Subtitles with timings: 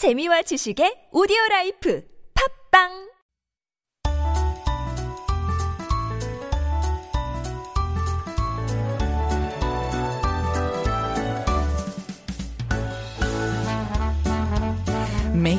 [0.00, 2.00] 재미와 지식의 오디오 라이프.
[2.32, 3.09] 팝빵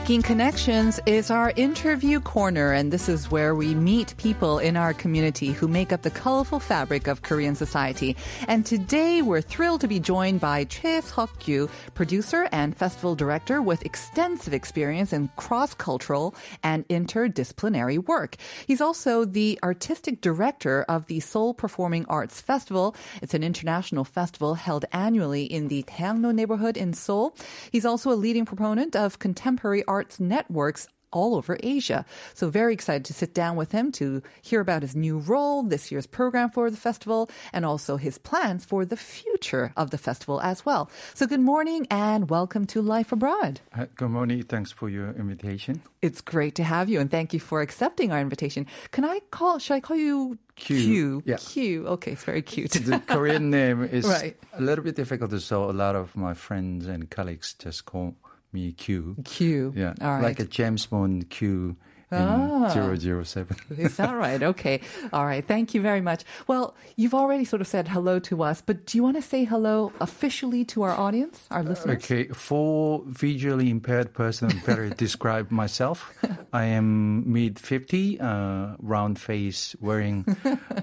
[0.02, 4.96] Making Connections is our interview corner, and this is where we meet people in our
[4.96, 8.17] community who make up the colorful fabric of Korean society.
[8.48, 13.85] And today we're thrilled to be joined by Choi Seok-kyu, producer and festival director with
[13.85, 16.33] extensive experience in cross-cultural
[16.63, 18.38] and interdisciplinary work.
[18.66, 22.95] He's also the artistic director of the Seoul Performing Arts Festival.
[23.22, 27.36] It's an international festival held annually in the Daehangno neighborhood in Seoul.
[27.72, 32.05] He's also a leading proponent of contemporary arts networks all over Asia.
[32.34, 35.91] So very excited to sit down with him to hear about his new role, this
[35.91, 40.40] year's program for the festival, and also his plans for the future of the festival
[40.40, 40.90] as well.
[41.14, 43.59] So good morning and welcome to Life Abroad.
[43.73, 44.44] Hi, Good morning.
[44.44, 45.81] Thanks for your invitation.
[46.02, 48.66] It's great to have you and thank you for accepting our invitation.
[48.95, 50.78] Can I call, should I call you Q.
[50.80, 51.23] Q?
[51.26, 51.39] Yeah.
[51.39, 51.88] Q.
[51.95, 52.72] Okay, it's very cute.
[52.72, 54.38] The Korean name is Right.
[54.53, 58.16] a little bit difficult, so a lot of my friends and colleagues just call
[58.53, 59.16] me Q.
[59.25, 59.73] Q.
[59.75, 60.23] Yeah, All right.
[60.23, 61.75] like a James Bond Q
[62.11, 62.67] in Ah.
[62.67, 63.55] 007.
[63.77, 64.43] Is that right?
[64.43, 64.81] Okay.
[65.13, 65.47] All right.
[65.47, 66.25] Thank you very much.
[66.45, 69.45] Well, you've already sort of said hello to us, but do you want to say
[69.45, 72.03] hello officially to our audience, our listeners?
[72.03, 76.11] Okay, for visually impaired person, better describe myself.
[76.52, 80.25] I am mid 50, uh, round face, wearing,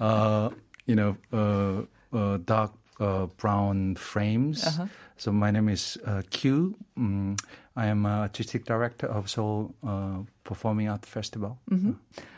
[0.00, 0.48] uh,
[0.86, 4.64] you know, uh, uh, dark uh, brown frames.
[4.64, 4.86] Uh-huh.
[5.18, 6.76] So my name is uh, Q.
[6.96, 7.40] Mm,
[7.76, 11.58] I am uh, artistic director of Seoul uh, Performing Art Festival.
[11.70, 11.92] Mm-hmm.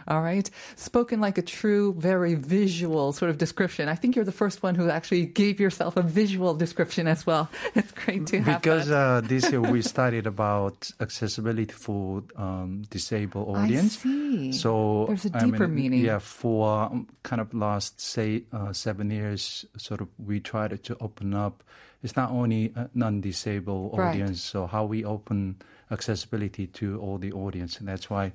[0.08, 0.50] All right.
[0.76, 3.88] Spoken like a true, very visual sort of description.
[3.88, 7.48] I think you're the first one who actually gave yourself a visual description as well.
[7.74, 13.56] It's great to have Because uh, this year we studied about accessibility for um, disabled
[13.56, 13.98] I audience.
[13.98, 14.52] see.
[14.52, 16.04] So There's a deeper mean, meaning.
[16.04, 20.96] Yeah, for um, kind of last say uh, seven years, sort of we tried to
[21.00, 21.62] open up.
[22.02, 24.08] It's not only a non-disabled Right.
[24.08, 25.56] audience, so how we open
[25.90, 28.32] accessibility to all the audience, and that's why.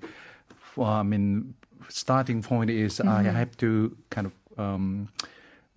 [0.76, 1.56] Well, I mean,
[1.90, 3.36] starting point is I Mm-hmm.
[3.36, 5.08] have to kind of um,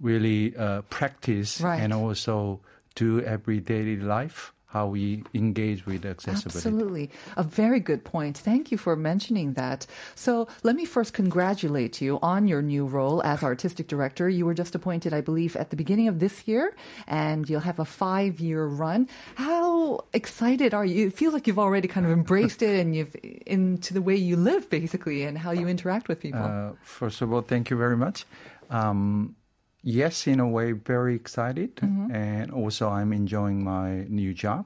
[0.00, 1.80] really uh, practice Right.
[1.80, 2.60] and also
[2.94, 6.58] do every daily life how we engage with accessibility.
[6.58, 7.10] Absolutely.
[7.36, 8.36] A very good point.
[8.36, 9.86] Thank you for mentioning that.
[10.14, 14.28] So let me first congratulate you on your new role as artistic director.
[14.28, 17.78] You were just appointed, I believe, at the beginning of this year, and you'll have
[17.78, 19.08] a five year run.
[19.36, 21.06] How excited are you?
[21.06, 24.36] It feels like you've already kind of embraced it and you've into the way you
[24.36, 26.44] live, basically, and how you interact with people.
[26.44, 28.26] Uh, first of all, thank you very much.
[28.68, 29.34] Um,
[29.82, 32.10] yes, in a way, very excited, Mm-hmm.
[32.14, 34.64] and also I'm enjoying my new job,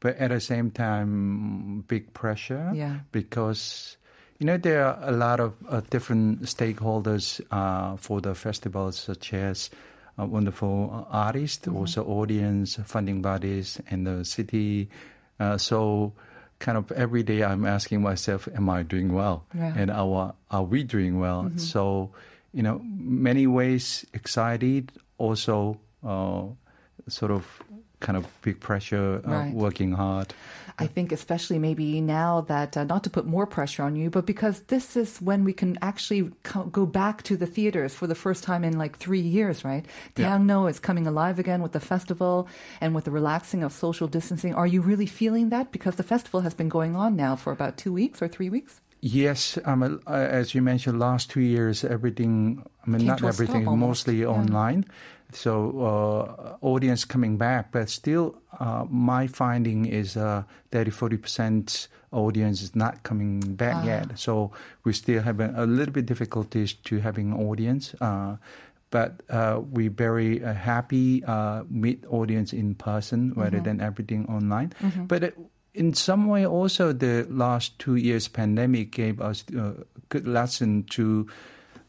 [0.00, 3.00] but at the same time, big pressure Yeah.
[3.12, 3.96] because
[4.38, 9.34] you know there are a lot of uh, different stakeholders uh, for the festival, such
[9.34, 9.70] as
[10.18, 11.76] uh, wonderful uh, artists, Mm-hmm.
[11.76, 14.88] also audience, funding bodies, and the city.
[15.40, 16.12] Uh, so.
[16.60, 19.46] Kind of every day, I'm asking myself, "Am I doing well?
[19.54, 19.72] Yeah.
[19.78, 21.58] And are are we doing well?" Mm-hmm.
[21.62, 22.10] So,
[22.52, 26.44] you know, many ways excited, also uh,
[27.08, 27.62] sort of
[28.00, 29.52] kind of big pressure, uh, Right.
[29.54, 30.32] working hard.
[30.80, 34.24] I think especially maybe now that uh, not to put more pressure on you, but
[34.26, 38.14] because this is when we can actually co- go back to the theaters for the
[38.14, 39.84] first time in like three years, right?
[40.16, 40.38] Yeah.
[40.38, 42.46] Daehangno is coming alive again with the festival
[42.80, 44.54] and with the relaxing of social distancing.
[44.54, 45.72] Are you really feeling that?
[45.72, 48.80] Because the festival has been going on now for about two weeks or three weeks.
[49.00, 54.20] Yes, um, uh, as you mentioned, last two years, everything, I mean, not everything, mostly
[54.20, 54.26] yeah.
[54.26, 54.84] online.
[55.32, 60.42] So, uh, audience coming back, but still, uh, my finding is uh,
[60.72, 63.84] 30 40% audience is not coming back Ah.
[63.84, 64.18] yet.
[64.18, 64.50] So,
[64.84, 67.94] we still have a, a little bit difficulties to having audience.
[68.00, 68.36] Uh,
[68.90, 74.72] but uh, we very uh, happy uh, meet audience in person rather than everything online.
[75.06, 75.30] But uh,
[75.78, 79.74] in some way, also the last two years pandemic gave us a
[80.08, 81.28] good lesson to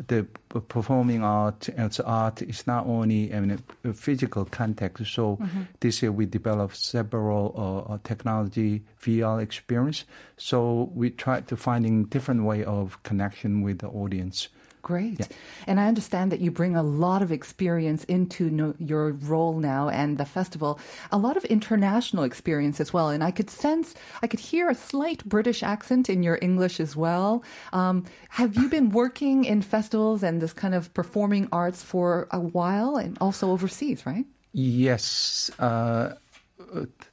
[0.08, 5.08] the performing art as art is not only in a, a physical context.
[5.08, 5.40] So
[5.82, 10.06] this year we developed several uh, uh, technology VR experience.
[10.38, 14.48] So we tried to finding different way of connection with the audience.
[14.82, 15.28] Great.
[15.68, 19.90] And I understand that you bring a lot of experience into no, your role now
[19.90, 20.80] and the festival,
[21.12, 23.10] a lot of international experience as well.
[23.10, 23.94] And I could sense,
[24.24, 27.44] I could hear a slight British accent in your English as well.
[27.74, 32.40] Um, have you been working in festivals and this kind of performing arts for a
[32.40, 34.26] while and also overseas, right?
[34.54, 35.52] Yes.
[35.60, 36.16] Uh,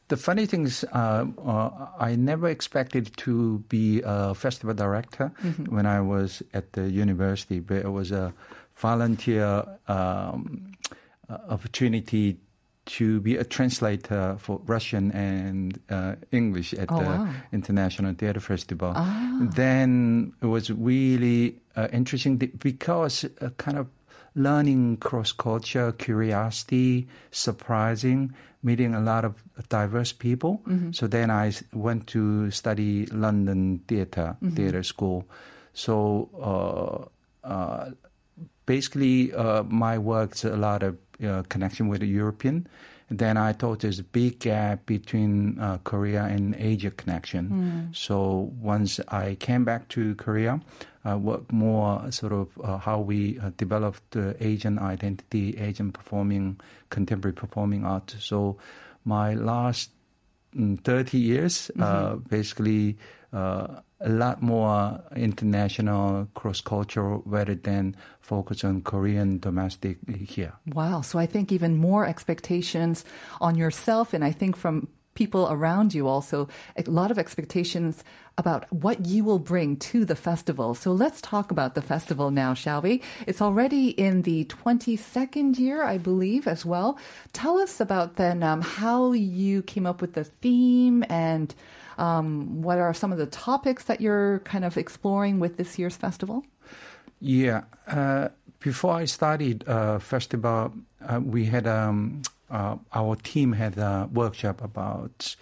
[0.09, 5.33] the funny thing is, uh, uh, I never expected to be a festival director
[5.69, 8.33] when I was at the university, but it was a
[8.75, 10.73] volunteer um,
[11.29, 12.37] uh, opportunity
[12.87, 17.29] to be a translator for Russian and uh, English at Oh, the wow.
[17.53, 18.95] International Theatre Festival.
[19.57, 23.89] Then it was really uh, interesting because uh, kind of
[24.37, 29.35] learning cross culture, curiosity, surprising, meeting a lot of
[29.69, 30.61] diverse people.
[30.93, 35.25] So then I went to study London theatre, theatre school.
[35.73, 37.91] So uh, uh,
[38.67, 42.69] basically, uh, my work's a lot of uh, connection with the European.
[43.09, 47.91] Then I thought there's a big gap between uh, Korea and Asia connection.
[47.93, 50.61] So once I came back to Korea,
[51.05, 53.51] I worked more sort of uh, how we uh,
[54.11, 56.59] the Asian identity, Asian performing,
[56.91, 58.17] contemporary performing art.
[58.19, 58.59] So
[59.05, 59.91] my last
[60.57, 62.97] mm, 30 years, uh, basically
[63.33, 70.53] uh, a lot more international, cross-cultural rather than focus on Korean domestic here.
[70.67, 71.01] Wow.
[71.01, 73.05] So I think even more expectations
[73.41, 78.05] on yourself, and I think from people around you also, a lot of expectations
[78.39, 80.75] about what you will bring to the festival.
[80.75, 83.03] So let's talk about the festival now, shall we?
[83.27, 86.99] It's already in the 22nd year, I believe, as well.
[87.33, 91.55] Tell us about then um, how you came up with the theme and
[91.99, 95.97] um, what are some of the topics that you're kind of exploring with this year's
[95.97, 96.45] festival?
[97.21, 97.65] Yeah.
[97.87, 98.29] Uh,
[98.61, 100.73] before I started uh, festival,
[101.07, 105.37] uh, we had um, uh, our team had a workshop about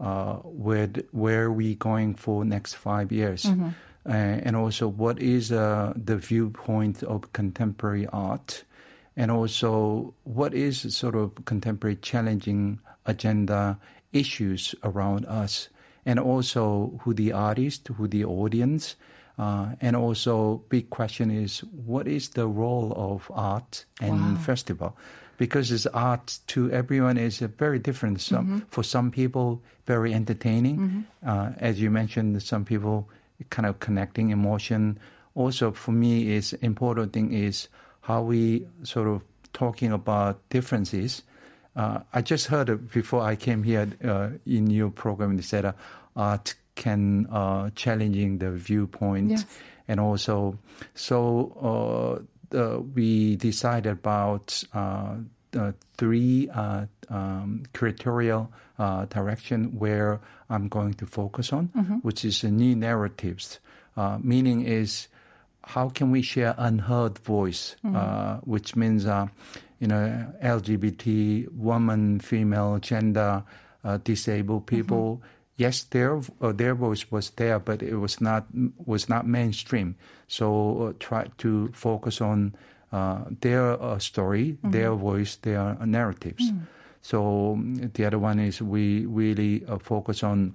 [0.00, 3.72] uh, where where we going for next five years, uh,
[4.06, 8.64] and also what is uh, the viewpoint of contemporary art,
[9.16, 13.78] and also what is sort of contemporary challenging agenda
[14.12, 15.68] issues around us,
[16.08, 18.96] and also who the artist, who the audience.
[19.38, 24.96] Uh, and also, big question is what is the role of art and festival?
[25.36, 28.20] Because it's art to everyone is very different.
[28.20, 31.06] Some for some people, very entertaining.
[31.24, 33.08] Uh, as you mentioned, some people
[33.50, 34.98] kind of connecting emotion.
[35.34, 37.68] Also, for me, is important thing is
[38.00, 39.22] how we sort of
[39.52, 41.22] talking about differences.
[41.76, 45.36] Uh, I just heard before I came here uh, in your program.
[45.36, 45.72] They said uh,
[46.18, 49.46] art can uh, challenging the viewpoint, Yes.
[49.88, 50.58] and also
[50.94, 52.20] so
[52.52, 55.16] uh, we decided about uh,
[55.96, 58.48] three uh, um, curatorial
[58.78, 60.20] uh, direction where
[60.50, 61.66] I'm going to focus on,
[62.02, 63.58] which is new narratives.
[63.96, 65.08] Uh, meaning is
[65.64, 69.26] how can we share unheard voice, uh, which means uh,
[69.80, 73.42] you know LGBT, woman, female, gender,
[73.84, 75.22] uh, disabled people.
[75.58, 78.46] Yes, their uh, their voice was there, but it was not
[78.86, 79.96] was not mainstream.
[80.28, 80.46] So
[80.80, 82.54] uh, try to focus on
[82.92, 86.46] uh, their uh, story, their voice, their narratives.
[87.02, 90.54] So um, the other one is we really uh, focus on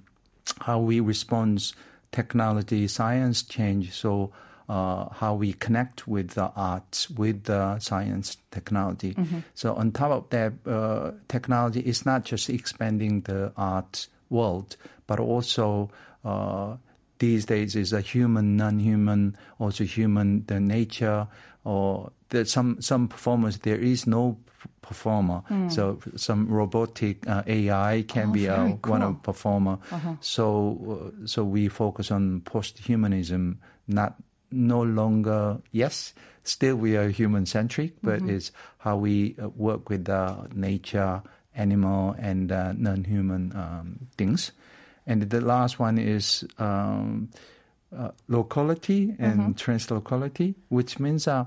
[0.61, 1.73] how we respond
[2.11, 3.91] technology, science change.
[3.91, 4.31] So
[4.69, 9.15] uh, how we connect with the arts, with the science, technology.
[9.53, 14.75] So on top of that, uh, technology is not just expanding the art world,
[15.07, 15.89] but also
[16.25, 16.75] uh,
[17.19, 21.27] these days is a human, non-human, also human, the nature,
[21.63, 24.37] or there's some some performers there is no
[24.81, 25.43] performer.
[25.69, 29.77] So some robotic uh, AI can Oh, be a, very one of performer.
[30.19, 30.43] So
[30.91, 34.15] uh, so we focus on post-humanism, not
[34.51, 36.13] no longer yes.
[36.43, 38.51] Still, we are human centric, but it's
[38.83, 41.23] how we uh, work with uh, nature,
[41.55, 44.51] animal, and uh, non-human um, things.
[45.05, 47.29] And the last one is um,
[47.95, 51.45] uh, locality and translocality, which means uh,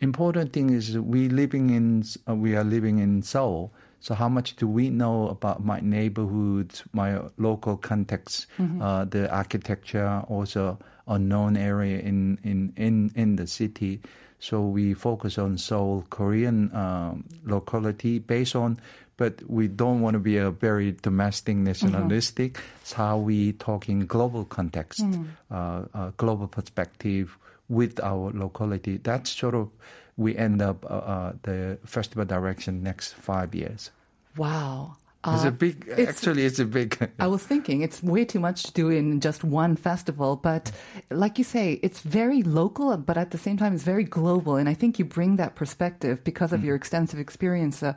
[0.00, 3.72] important thing is we living in uh, we are living in Seoul.
[4.00, 8.46] So how much do we know about my neighborhood, my local context,
[8.82, 14.00] uh, the architecture, also unknown area in in in in the city?
[14.42, 18.80] So we focus on Seoul Korean um, locality based on,
[19.22, 22.58] but we don't want to be a very domestic nationalistic.
[22.82, 24.98] It's how we talk in global context,
[25.48, 27.38] uh, uh, global perspective
[27.68, 28.98] with our locality.
[28.98, 29.70] That's sort of
[30.16, 33.94] we end up uh, uh, the festival direction next five years.
[34.36, 34.96] Wow.
[35.24, 35.86] It's a big.
[35.88, 37.10] it's- actually, it's a big.
[37.18, 40.72] I was thinking it's way too much to do in just one festival, but
[41.10, 44.56] like you say, it's very local, but at the same time, it's very global.
[44.56, 47.82] And I think you bring that perspective because of your extensive experience.
[47.82, 47.94] Uh,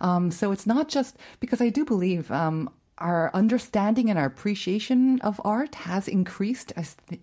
[0.00, 5.20] um, so it's not just because I do believe um, our understanding and our appreciation
[5.22, 6.72] of art has increased,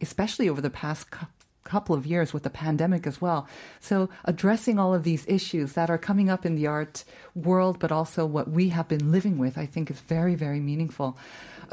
[0.01, 1.07] especially over the past
[1.65, 3.47] couple of years with the pandemic as well.
[3.81, 7.03] So addressing all of these issues that are coming up in the art
[7.33, 11.17] world, but also what we have been living with, I think is very, very meaningful.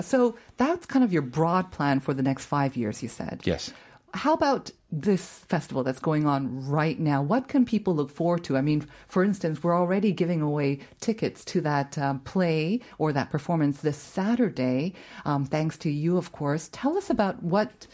[0.00, 3.42] So that's kind of your broad plan for the next five years, you said.
[3.44, 3.72] yes.
[4.14, 7.22] How about this festival that's going on right now?
[7.22, 8.58] What can people look forward to?
[8.58, 13.30] I mean, for instance, we're already giving away tickets to that um, play or that
[13.30, 14.92] performance this Saturday,
[15.24, 16.68] um, thanks to you, of course.
[16.72, 17.86] Tell us about what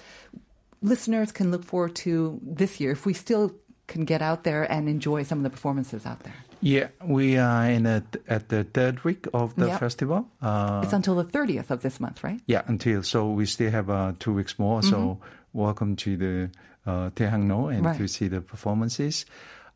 [0.82, 3.52] listeners can look forward to this year if we still
[3.86, 6.34] can get out there and enjoy some of the performances out there.
[6.60, 9.80] Yeah, we are in a, at the third week of the Yep.
[9.80, 10.26] festival.
[10.42, 12.40] Uh, It's until the 30th of this month, right?
[12.46, 14.82] yeah, until so we still have uh, two weeks more.
[14.82, 15.18] So
[15.52, 16.50] welcome to the
[16.86, 17.96] uh, Daehangno and Right.
[17.98, 19.24] to see the performances.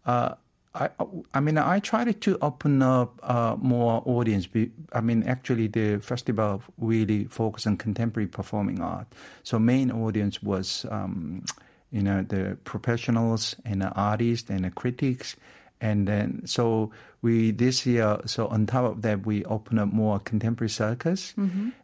[0.05, 0.35] Uh,
[0.75, 0.89] I,
[1.35, 4.49] I mean, I tried to open up uh, more audience.
[4.93, 9.07] I mean, actually, the festival really focused on contemporary performing art.
[9.43, 11.45] So main audience was, um,
[11.91, 15.37] you know, the professionals and the artists and the critics.
[15.81, 16.91] And then, so
[17.23, 21.35] we this year, so on top of that, we open up more contemporary circus,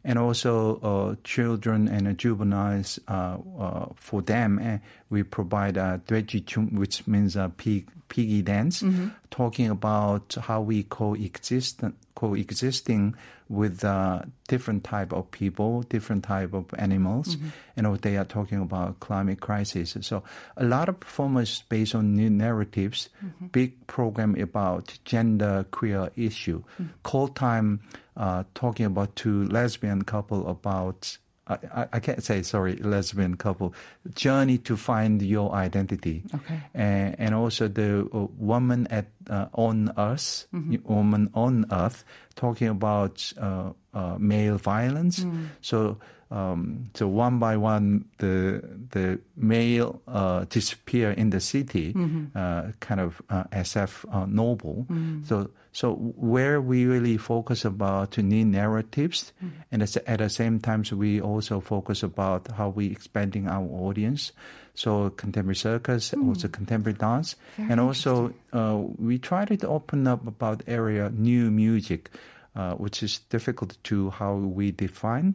[0.05, 2.99] and also uh, children and uh, juveniles.
[3.07, 4.81] Uh, uh, for them, And
[5.11, 6.01] we provide a
[6.47, 8.83] chum, which means a pig, piggy dance,
[9.31, 11.83] talking about how we coexist
[12.15, 13.15] coexisting
[13.49, 17.37] with uh, different type of people, different type of animals,
[17.77, 19.97] and what they are talking about climate crisis.
[20.01, 20.23] So
[20.57, 23.09] a lot of performers based on new narratives,
[23.53, 25.28] big program about gender
[25.71, 26.63] queer issue,
[27.03, 27.81] Cold Time
[28.17, 31.19] uh, talking about two lesbian couple about
[31.49, 33.75] I, I, I can't say sorry lesbian couple.
[34.15, 36.23] Journey to find your identity.
[36.35, 36.61] Okay.
[36.75, 40.47] and, and also the uh, woman at uh, on earth
[40.85, 42.05] woman on earth
[42.35, 45.25] talking about uh, uh, male violence.
[45.61, 45.99] So
[46.31, 51.93] um, so one by one the the male uh, disappear in the city
[52.37, 54.87] uh, kind of uh, SF uh, noble.
[55.25, 59.33] So so where we really focus about to new narratives,
[59.73, 63.49] and at the- at the same time, so we also focus about how we expanding
[63.49, 64.33] our audience.
[64.79, 70.63] So contemporary circus, also contemporary dance, and also uh, we try to open up about
[70.71, 72.15] area new music,
[72.55, 75.35] uh, which is difficult to how we define.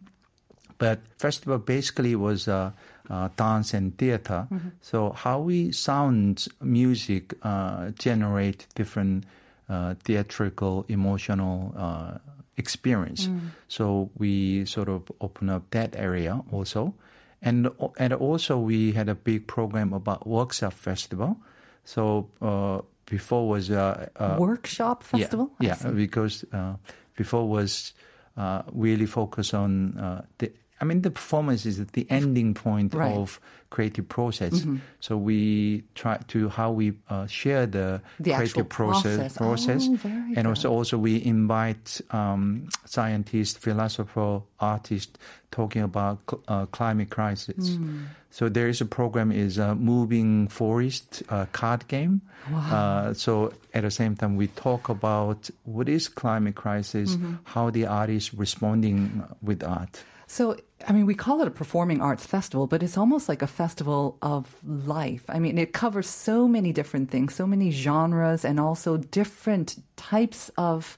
[0.80, 2.72] But festival basically was uh,
[3.12, 4.48] uh, dance and theater.
[4.80, 9.28] So how we sound music uh, generate different
[9.68, 12.24] uh, theatrical emotional uh,
[12.56, 13.28] experience.
[13.68, 16.96] So we sort of open up that area also,
[17.44, 17.70] and
[18.00, 21.38] and also we had a big program about workshop festival.
[21.84, 25.52] So uh, before was uh, uh, Workshop festival?
[25.60, 26.76] Yeah, yeah because uh,
[27.16, 27.94] before was
[28.38, 30.52] uh, really focused on uh, the.
[30.82, 33.12] I mean, the performance is the ending point Right.
[33.12, 33.22] Mm-hmm.
[33.22, 33.40] of
[33.70, 34.66] creative process.
[35.00, 39.88] So we try to how we uh, share the, The creative process, process.
[39.90, 40.46] Oh, and good.
[40.46, 45.18] also also we invite um, scientists, philosopher, artists
[45.50, 47.76] talking about cl- uh, climate crisis.
[47.78, 48.06] Hmm.
[48.30, 52.22] So there is a program is a moving forest uh, card game.
[52.54, 57.34] Uh, so at the same time, we talk about what is climate crisis, Mm-hmm.
[57.46, 60.04] how the artist responding with art.
[60.34, 63.48] So, I mean, we call it a performing arts festival, but it's almost like a
[63.62, 65.24] festival of life.
[65.30, 70.50] I mean, it covers so many different things, so many genres, and also different types
[70.58, 70.98] of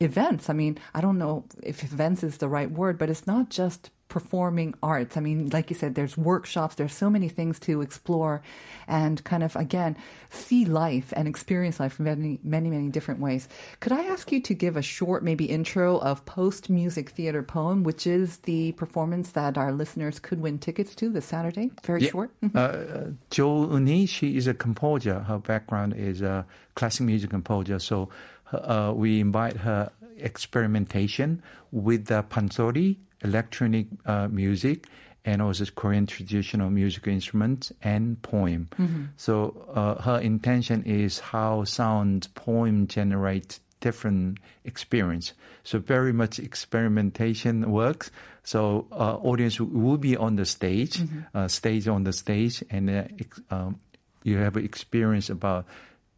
[0.00, 0.50] events.
[0.50, 3.90] I mean, I don't know if events is the right word, but it's not just
[4.12, 5.16] performing arts.
[5.16, 8.42] I mean, like you said, there's workshops, there's so many things to explore
[8.86, 9.96] and kind of, again,
[10.28, 13.48] see life and experience life in many, many, many different ways.
[13.80, 17.84] Could I ask you to give a short, maybe intro of Post Music Theater Poem,
[17.84, 21.70] which is the performance that our listeners could win tickets to this Saturday?
[21.82, 22.10] Very Yeah.
[22.10, 22.30] short.
[22.54, 25.20] Uh, Jo Uni, she is a composer.
[25.20, 27.78] Her background is a classic music composer.
[27.78, 28.10] So
[28.52, 34.86] uh, we invite her experimentation with the pansori, electronic uh, music,
[35.24, 38.68] and also Korean traditional musical instruments and poem.
[39.16, 45.32] So uh, her intention is how sound poem generate different experience.
[45.64, 48.10] So very much experimentation works.
[48.42, 51.00] So uh, audience will be on the stage,
[51.34, 53.78] uh, stage on the stage, and uh, ex- um,
[54.24, 55.66] you have experience about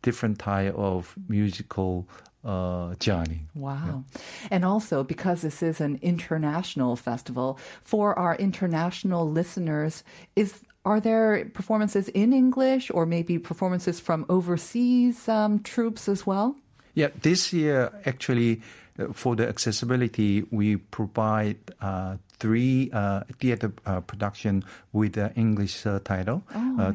[0.02, 2.08] different type of musical
[2.44, 3.46] uh, journey.
[3.54, 4.04] Wow.
[4.50, 10.04] And also, because this is an international festival, for our international listeners,
[10.36, 16.56] is are there performances in English or maybe performances from overseas um, troops as well?
[16.94, 18.60] Yeah, this year actually
[18.98, 25.86] uh, for the accessibility, we provide uh, three uh, theater uh, production with the English
[25.86, 25.98] uh,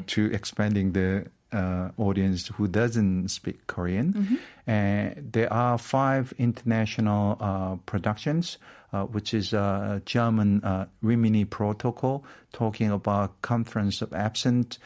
[0.06, 4.38] to expanding the uh, audience who doesn't speak Korean.
[4.66, 8.58] And there are five international uh, productions,
[8.92, 14.78] uh, which is uh, German uh, Rimini Protokoll, talking about conference of absent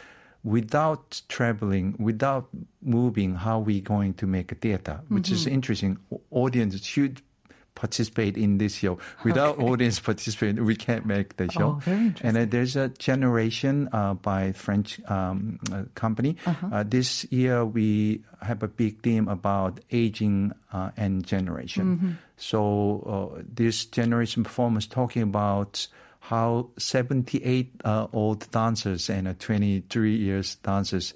[0.42, 2.48] without traveling, without
[2.82, 5.96] moving, how we going to make a theater, which is interesting.
[6.12, 7.22] O- Audience should
[7.74, 8.98] participate in this show.
[9.24, 11.76] Without audience participation, we can't make the show.
[11.76, 16.36] Oh, very And uh, there's a generation uh, by French um, uh, company.
[16.46, 22.18] Uh, this year we have a big theme about aging uh, and generation.
[22.36, 25.86] So uh, this generation performance talking about
[26.20, 31.12] how 78 uh, old dancers and uh, 23 years dancers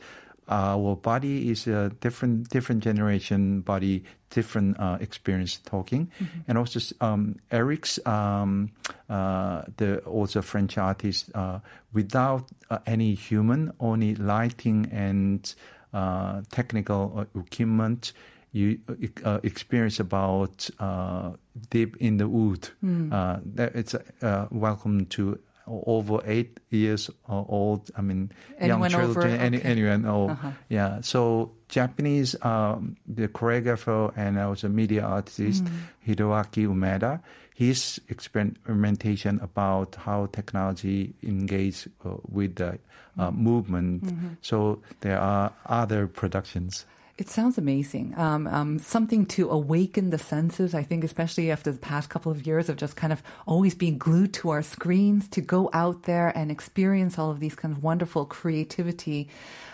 [0.49, 6.11] our body is a different different generation body different uh, experience talking.
[6.47, 8.71] And also um, eric's um,
[9.09, 11.61] uh, the also french artist uh,
[11.93, 15.55] without uh, any human only lighting and
[15.95, 18.13] uh, technical uh, equipment
[18.53, 18.79] you
[19.25, 21.33] uh, experience about uh,
[21.71, 22.69] deep in the wood.
[23.13, 25.39] Uh, that it's uh, welcome to
[25.69, 27.91] over eight years old.
[27.97, 29.69] I mean, Anyone young over- children, any, okay.
[29.69, 30.05] anyone.
[30.07, 30.51] Oh, Uh-huh.
[30.69, 31.01] yeah.
[31.03, 35.65] So Japanese, um, the choreographer and also media artist
[36.07, 37.21] Hiroaki Umeda,
[37.55, 42.79] his experimentation about how technology engage uh, with the
[43.19, 44.05] uh, movement.
[44.43, 46.87] So there are other productions.
[47.19, 48.15] It sounds amazing.
[48.17, 50.73] Um, um, something to awaken the senses.
[50.73, 53.99] I think, especially after the past couple of years of just kind of always being
[53.99, 57.83] glued to our screens, to go out there and experience all of these kind of
[57.83, 59.29] wonderful creativity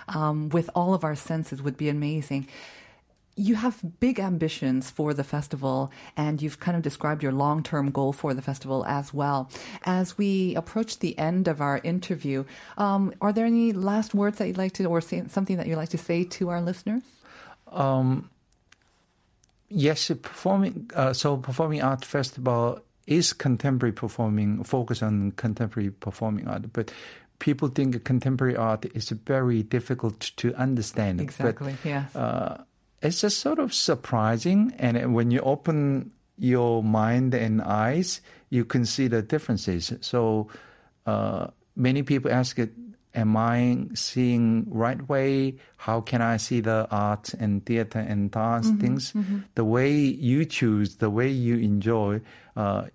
[0.08, 2.48] um, with all of our senses would be amazing.
[3.36, 7.90] You have big ambitions for the festival, and you've kind of described your long term
[7.90, 9.50] goal for the festival as well.
[9.84, 12.46] As we approach the end of our interview,
[12.78, 15.76] um, are there any last words that you'd like to, or say, something that you'd
[15.76, 17.02] like to say to our listeners?
[19.68, 20.90] Yes, performing.
[20.94, 26.72] Uh, so, performing art festival is contemporary performing, focus on contemporary performing art.
[26.72, 26.92] But
[27.38, 31.20] people think contemporary art is very difficult to understand.
[31.20, 32.14] Exactly, But, yes.
[32.14, 32.62] Uh,
[33.02, 38.86] it's just sort of surprising, and when you open your mind and eyes, you can
[38.86, 39.92] see the differences.
[40.00, 40.48] So,
[41.04, 42.72] uh, many people ask it.
[43.14, 45.54] Am I seeing right way?
[45.76, 49.14] How can I see the art and theater and dance Mm-hmm, things?
[49.54, 52.20] The way you choose, the way you enjoy,
[52.56, 52.86] uh,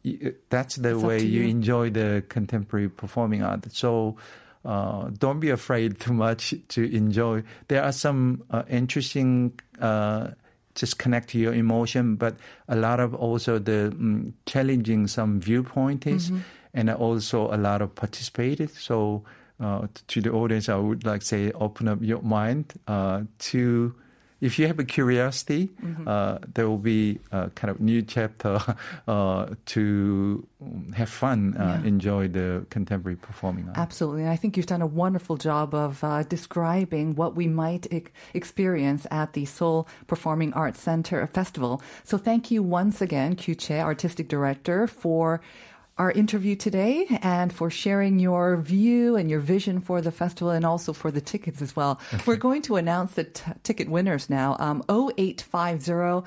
[0.49, 1.49] that's the It's way you you.
[1.49, 3.71] enjoy the contemporary performing art.
[3.71, 4.17] So
[4.65, 7.43] uh, don't be afraid too much to enjoy.
[7.69, 9.58] There are some uh, interesting.
[9.79, 10.32] Uh,
[10.75, 12.36] just connect to your emotion, but
[12.69, 16.32] a lot of also the mm, challenging some viewpoint is,
[16.73, 18.69] and also a lot of participated.
[18.71, 19.23] So
[19.59, 23.93] uh, to the audience, I would like to say open up your mind uh, to.
[24.41, 25.69] If you have a curiosity,
[26.07, 28.57] uh, there will be a kind of new chapter
[29.07, 30.47] uh, to
[30.95, 31.87] have fun, uh, Yeah.
[31.89, 33.77] enjoy the contemporary performing art.
[33.77, 34.21] Absolutely.
[34.21, 38.05] And I think you've done a wonderful job of uh, describing what we might e-
[38.33, 41.81] experience at the Seoul Performing Arts Center Festival.
[42.05, 45.41] So thank you once again, Kyu Che, Artistic Director, for
[45.99, 50.65] our interview today and for sharing your view and your vision for the festival and
[50.65, 51.99] also for the tickets as well.
[52.25, 54.55] We're going to announce the t- ticket winners now.
[54.59, 56.23] Um, 0850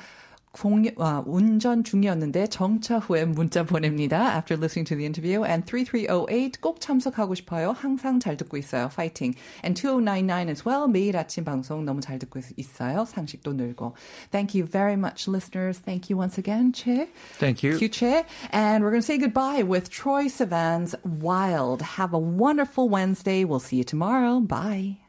[0.53, 4.37] 공, 와 운전 중이었는데 정차 후에 문자 보냅니다.
[4.37, 7.73] After listening to the interview and 3308 꼭 참석하고 싶어요.
[7.73, 8.87] 항상 잘 듣고 있어요.
[8.93, 9.37] Fighting.
[9.65, 10.87] And 2099 as well.
[10.89, 13.05] 매일 아침 방송 너무 잘 듣고 있어요.
[13.07, 13.95] 상식도 늘고.
[14.31, 15.81] Thank you very much, listeners.
[15.81, 17.09] Thank you once again, Che.
[17.39, 17.79] Thank you.
[17.79, 18.25] Q Che.
[18.51, 21.83] And we're going to say goodbye with Troye Sivan's Wild.
[21.97, 23.45] Have a wonderful Wednesday.
[23.45, 24.41] We'll see you tomorrow.
[24.41, 25.02] Bye.